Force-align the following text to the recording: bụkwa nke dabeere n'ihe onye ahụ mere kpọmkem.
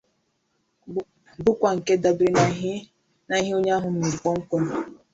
bụkwa 1.43 1.69
nke 1.77 1.93
dabeere 2.03 2.45
n'ihe 3.31 3.51
onye 3.57 3.71
ahụ 3.77 3.89
mere 3.97 4.15
kpọmkem. 4.21 4.65